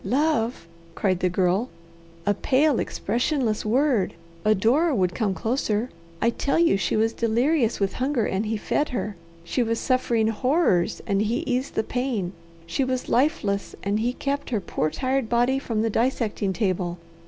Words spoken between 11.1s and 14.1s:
he eased the pain. She was lifeless, and